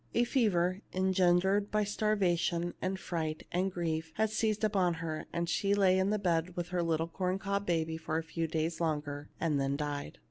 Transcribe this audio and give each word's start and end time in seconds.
A 0.15 0.23
fever, 0.23 0.81
engendered 0.93 1.69
by 1.69 1.83
starvation 1.83 2.73
and 2.81 2.99
fright 2.99 3.45
and 3.51 3.71
grief, 3.71 4.11
had 4.15 4.31
seized 4.31 4.63
upon 4.63 4.95
her, 4.95 5.27
and 5.31 5.47
she 5.47 5.75
lay 5.75 5.99
in 5.99 6.09
the 6.09 6.17
bed 6.17 6.55
with 6.55 6.69
her 6.69 6.81
little 6.81 7.07
corn 7.07 7.37
cob 7.37 7.67
baby 7.67 7.99
a 8.09 8.21
few 8.23 8.47
days 8.47 8.81
longer, 8.81 9.29
and 9.39 9.61
then 9.61 9.75
died. 9.75 10.17